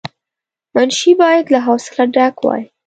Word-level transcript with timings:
منشي 0.75 1.11
باید 1.21 1.45
له 1.53 1.59
حوصله 1.65 2.03
ډک 2.15 2.35
وای. 2.45 2.63